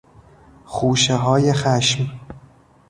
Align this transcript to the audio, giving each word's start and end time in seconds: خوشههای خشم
خوشههای 0.65 1.53
خشم 1.53 2.07